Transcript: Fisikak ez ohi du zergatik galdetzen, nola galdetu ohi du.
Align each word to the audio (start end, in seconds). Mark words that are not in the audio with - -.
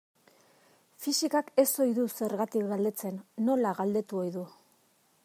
Fisikak 1.03 1.51
ez 1.65 1.67
ohi 1.85 1.93
du 1.99 2.07
zergatik 2.13 2.67
galdetzen, 2.73 3.21
nola 3.51 3.75
galdetu 3.83 4.23
ohi 4.23 4.37
du. 4.39 4.49